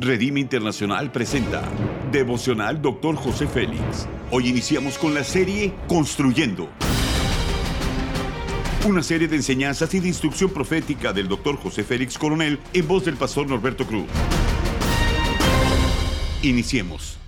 Redime 0.00 0.38
Internacional 0.38 1.10
presenta 1.10 1.68
Devocional 2.12 2.80
Dr. 2.80 3.16
José 3.16 3.48
Félix. 3.48 4.06
Hoy 4.30 4.46
iniciamos 4.46 4.96
con 4.96 5.12
la 5.12 5.24
serie 5.24 5.74
Construyendo. 5.88 6.68
Una 8.86 9.02
serie 9.02 9.26
de 9.26 9.34
enseñanzas 9.34 9.92
y 9.94 9.98
de 9.98 10.06
instrucción 10.06 10.50
profética 10.50 11.12
del 11.12 11.26
Dr. 11.26 11.56
José 11.56 11.82
Félix 11.82 12.16
Coronel 12.16 12.60
en 12.72 12.86
voz 12.86 13.06
del 13.06 13.16
pastor 13.16 13.48
Norberto 13.48 13.88
Cruz. 13.88 14.06
Iniciemos. 16.42 17.18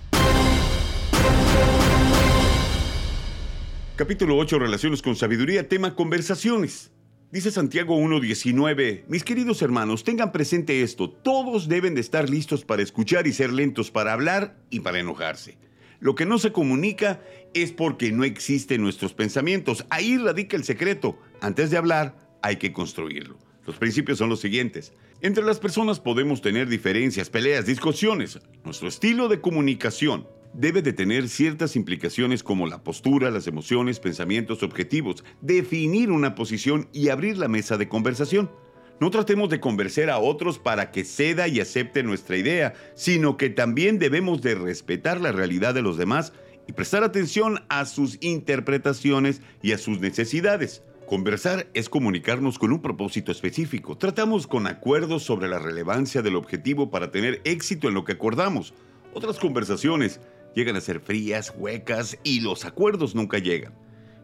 Capítulo 3.97 4.37
8, 4.37 4.59
Relaciones 4.59 5.01
con 5.01 5.17
Sabiduría, 5.17 5.67
tema 5.67 5.93
Conversaciones. 5.93 6.89
Dice 7.31 7.49
Santiago 7.49 7.97
1.19, 7.97 9.03
mis 9.07 9.23
queridos 9.23 9.61
hermanos, 9.61 10.03
tengan 10.03 10.33
presente 10.33 10.81
esto, 10.81 11.09
todos 11.09 11.69
deben 11.69 11.95
de 11.95 12.01
estar 12.01 12.29
listos 12.29 12.65
para 12.65 12.83
escuchar 12.83 13.25
y 13.25 13.31
ser 13.31 13.53
lentos 13.53 13.89
para 13.89 14.11
hablar 14.11 14.57
y 14.69 14.81
para 14.81 14.99
enojarse. 14.99 15.57
Lo 16.01 16.13
que 16.13 16.25
no 16.25 16.39
se 16.39 16.51
comunica 16.51 17.21
es 17.53 17.71
porque 17.71 18.11
no 18.11 18.25
existen 18.25 18.81
nuestros 18.81 19.13
pensamientos. 19.13 19.85
Ahí 19.89 20.17
radica 20.17 20.57
el 20.57 20.65
secreto. 20.65 21.17
Antes 21.39 21.71
de 21.71 21.77
hablar, 21.77 22.17
hay 22.41 22.57
que 22.57 22.73
construirlo. 22.73 23.37
Los 23.65 23.77
principios 23.77 24.17
son 24.17 24.27
los 24.27 24.41
siguientes. 24.41 24.91
Entre 25.21 25.41
las 25.41 25.59
personas 25.59 26.01
podemos 26.01 26.41
tener 26.41 26.67
diferencias, 26.67 27.29
peleas, 27.29 27.65
discusiones. 27.65 28.39
Nuestro 28.65 28.89
estilo 28.89 29.29
de 29.29 29.39
comunicación 29.39 30.27
debe 30.53 30.81
de 30.81 30.93
tener 30.93 31.29
ciertas 31.29 31.75
implicaciones 31.75 32.43
como 32.43 32.67
la 32.67 32.83
postura, 32.83 33.31
las 33.31 33.47
emociones, 33.47 33.99
pensamientos, 33.99 34.63
objetivos, 34.63 35.23
definir 35.41 36.11
una 36.11 36.35
posición 36.35 36.89
y 36.91 37.09
abrir 37.09 37.37
la 37.37 37.47
mesa 37.47 37.77
de 37.77 37.87
conversación. 37.87 38.51
No 38.99 39.09
tratemos 39.09 39.49
de 39.49 39.59
convencer 39.59 40.09
a 40.09 40.19
otros 40.19 40.59
para 40.59 40.91
que 40.91 41.03
ceda 41.03 41.47
y 41.47 41.59
acepte 41.59 42.03
nuestra 42.03 42.37
idea, 42.37 42.73
sino 42.93 43.35
que 43.35 43.49
también 43.49 43.97
debemos 43.97 44.41
de 44.41 44.55
respetar 44.55 45.19
la 45.19 45.31
realidad 45.31 45.73
de 45.73 45.81
los 45.81 45.97
demás 45.97 46.33
y 46.67 46.73
prestar 46.73 47.03
atención 47.03 47.63
a 47.69 47.85
sus 47.85 48.17
interpretaciones 48.21 49.41
y 49.63 49.71
a 49.71 49.79
sus 49.79 49.99
necesidades. 49.99 50.83
Conversar 51.07 51.67
es 51.73 51.89
comunicarnos 51.89 52.59
con 52.59 52.71
un 52.71 52.81
propósito 52.81 53.31
específico. 53.31 53.97
Tratamos 53.97 54.47
con 54.47 54.67
acuerdos 54.67 55.23
sobre 55.23 55.49
la 55.49 55.59
relevancia 55.59 56.21
del 56.21 56.35
objetivo 56.35 56.91
para 56.91 57.11
tener 57.11 57.41
éxito 57.43 57.87
en 57.87 57.95
lo 57.95 58.05
que 58.05 58.13
acordamos. 58.13 58.73
Otras 59.13 59.39
conversaciones 59.39 60.21
llegan 60.55 60.75
a 60.75 60.81
ser 60.81 60.99
frías, 60.99 61.53
huecas 61.55 62.17
y 62.23 62.41
los 62.41 62.65
acuerdos 62.65 63.15
nunca 63.15 63.39
llegan. 63.39 63.73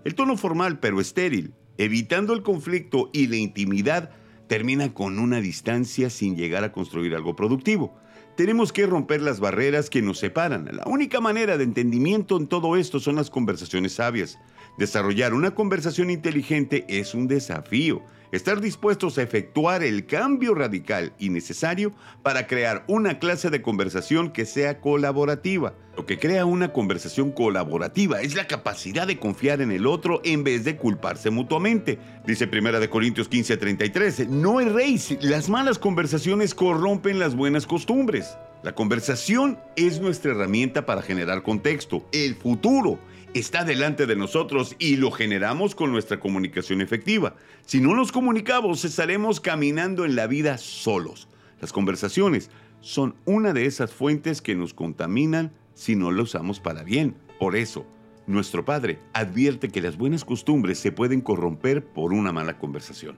El 0.03 0.16
tono 0.16 0.38
formal 0.38 0.80
pero 0.80 1.02
estéril, 1.02 1.53
evitando 1.78 2.34
el 2.34 2.44
conflicto 2.44 3.09
y 3.14 3.28
la 3.28 3.38
intimidad, 3.38 4.11
termina 4.47 4.94
con 4.94 5.19
una 5.19 5.42
distancia 5.42 6.09
sin 6.09 6.36
llegar 6.36 6.64
a 6.64 6.72
construir 6.72 7.16
algo 7.16 7.36
productivo. 7.36 8.00
Tenemos 8.36 8.72
que 8.72 8.86
romper 8.86 9.22
las 9.22 9.40
barreras 9.40 9.90
que 9.90 10.02
nos 10.02 10.20
separan. 10.20 10.70
La 10.72 10.84
única 10.86 11.20
manera 11.22 11.58
de 11.58 11.64
entendimiento 11.64 12.38
en 12.38 12.48
todo 12.48 12.76
esto 12.76 13.00
son 13.00 13.16
las 13.16 13.30
conversaciones 13.30 13.94
sabias. 13.94 14.38
Desarrollar 14.78 15.34
una 15.34 15.56
conversación 15.56 16.09
inteligente 16.09 16.86
es 16.88 17.14
un 17.14 17.28
desafío 17.28 18.04
estar 18.32 18.59
dispuestos 18.59 19.18
a 19.18 19.24
efectuar 19.24 19.84
el 19.84 20.06
cambio 20.06 20.54
radical 20.54 21.14
y 21.20 21.30
necesario 21.30 21.94
para 22.24 22.48
crear 22.48 22.84
una 22.88 23.20
clase 23.20 23.50
de 23.50 23.62
conversación 23.62 24.31
que 24.31 24.46
sea 24.46 24.80
colaborativa. 24.80 25.74
Lo 25.96 26.06
que 26.06 26.20
crea 26.20 26.46
una 26.46 26.74
conversación 26.74 27.31
colaborativa 27.31 28.22
es 28.22 28.36
la 28.36 28.46
capacidad 28.46 29.08
de 29.08 29.18
confiar 29.18 29.62
en 29.62 29.72
el 29.72 29.88
otro 29.88 30.22
en 30.24 30.44
vez 30.44 30.64
de 30.64 30.78
culparse 30.78 31.31
mutuamente. 31.31 31.98
Dice 32.24 32.46
1 32.46 32.88
Corintios 32.92 33.28
15:33, 33.28 34.28
no 34.28 34.62
erréis, 34.62 35.18
las 35.22 35.50
malas 35.50 35.80
conversaciones 35.80 36.54
corrompen 36.54 37.18
las 37.18 37.36
buenas 37.36 37.66
costumbres. 37.66 38.06
La 38.63 38.73
conversación 38.73 39.59
es 39.75 40.00
nuestra 40.00 40.31
herramienta 40.31 40.86
para 40.86 41.02
generar 41.02 41.44
contexto, 41.44 42.08
el 42.13 42.36
futuro 42.36 43.00
está 43.33 43.66
delante 43.66 44.05
de 44.05 44.16
nosotros 44.16 44.77
y 44.80 44.95
lo 44.95 45.11
generamos 45.11 45.75
con 45.75 45.91
nuestra 45.91 46.17
comunicación 46.17 46.79
efectiva. 46.79 47.35
Si 47.66 47.81
no 47.81 47.96
nos 47.96 48.13
comunicamos, 48.13 48.85
estaremos 48.85 49.41
caminando 49.41 50.06
en 50.06 50.16
la 50.16 50.25
vida 50.25 50.57
solos. 50.57 51.28
Las 51.59 51.73
conversaciones 51.73 52.50
son 52.79 53.16
una 53.25 53.51
de 53.51 53.66
esas 53.66 53.91
fuentes 53.91 54.41
que 54.41 54.56
nos 54.56 54.73
contaminan 54.73 55.51
si 55.73 55.97
no 55.97 56.12
lo 56.12 56.23
usamos 56.23 56.62
para 56.62 56.84
bien. 56.84 57.17
Por 57.41 57.57
eso, 57.57 57.85
nuestro 58.25 58.63
Padre 58.63 59.00
advierte 59.12 59.67
que 59.67 59.81
las 59.81 59.97
buenas 59.97 60.23
costumbres 60.23 60.79
se 60.79 60.94
pueden 60.94 61.19
corromper 61.19 61.84
por 61.84 62.13
una 62.13 62.31
mala 62.31 62.57
conversación. 62.57 63.17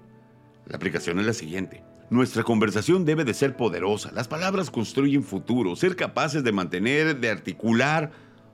La 0.66 0.78
aplicación 0.78 1.20
es 1.20 1.28
la 1.28 1.34
siguiente. 1.34 1.84
Nuestra 2.10 2.44
conversación 2.44 3.06
debe 3.06 3.24
de 3.24 3.36
ser 3.36 3.56
poderosa. 3.56 4.12
Las 4.14 4.28
palabras 4.28 4.72
construyen 4.72 5.24
futuro. 5.24 5.76
Ser 5.76 5.96
capaces 5.96 6.44
de 6.44 6.52
mantener, 6.52 7.20
de 7.20 7.30
articular, 7.30 8.12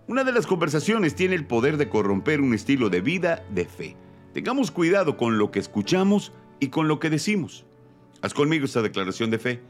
una 0.07 0.25
de 0.25 0.33
las 0.33 0.45
conversaciones 0.45 1.15
tiene 1.15 1.35
el 1.35 1.45
poder 1.45 1.77
de 1.77 1.87
corromper 1.87 2.41
un 2.41 2.53
estilo 2.53 2.89
de 2.89 2.99
vida 2.99 3.45
de 3.49 3.65
fe. 3.65 3.95
Tengamos 4.33 4.71
cuidado 4.71 5.15
con 5.15 5.37
lo 5.37 5.51
que 5.51 5.59
escuchamos 5.59 6.33
y 6.59 6.67
con 6.67 6.89
lo 6.89 6.99
que 6.99 7.09
decimos. 7.09 7.65
Haz 8.21 8.33
conmigo 8.33 8.65
esta 8.65 8.81
declaración 8.81 9.31
de 9.31 9.39
fe. 9.39 9.61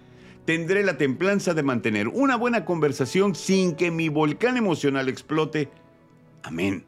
Tendré 0.46 0.84
la 0.84 0.97
templanza 0.97 1.53
de 1.53 1.63
mantener 1.63 2.07
una 2.07 2.38
buena 2.38 2.66
conversación 2.66 3.35
sin 3.35 3.75
que 3.75 3.91
mi 3.91 4.09
volcán 4.09 4.57
emocional 4.57 5.09
explote. 5.09 5.69
Amén. 6.41 6.85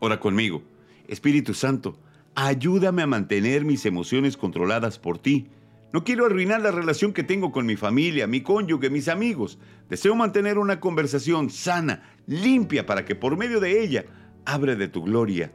Ora 0.00 0.18
conmigo. 0.18 0.62
Espíritu 1.06 1.54
Santo, 1.54 1.96
ayúdame 2.34 3.02
a 3.02 3.06
mantener 3.06 3.64
mis 3.64 3.86
emociones 3.86 4.36
controladas 4.36 4.98
por 4.98 5.18
ti 5.18 5.46
no 5.92 6.04
quiero 6.04 6.24
arruinar 6.24 6.60
la 6.60 6.70
relación 6.70 7.12
que 7.12 7.22
tengo 7.22 7.52
con 7.52 7.66
mi 7.66 7.76
familia, 7.76 8.26
mi 8.26 8.40
cónyuge, 8.40 8.88
mis 8.88 9.08
amigos. 9.08 9.58
Deseo 9.88 10.14
mantener 10.14 10.58
una 10.58 10.80
conversación 10.80 11.50
sana, 11.50 12.02
limpia, 12.26 12.86
para 12.86 13.04
que 13.04 13.14
por 13.14 13.36
medio 13.36 13.60
de 13.60 13.82
ella 13.82 14.04
abre 14.46 14.76
de 14.76 14.88
tu 14.88 15.02
gloria. 15.02 15.52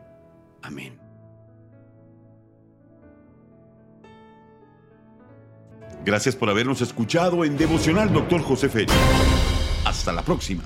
Amén. 0.62 1.00
Gracias 6.06 6.36
por 6.36 6.50
habernos 6.50 6.82
escuchado 6.82 7.44
en 7.44 7.58
Devocional 7.58 8.14
Doctor 8.14 8.42
José 8.42 8.70
Félix. 8.70 8.94
Hasta 9.84 10.14
la 10.14 10.22
próxima. 10.22 10.64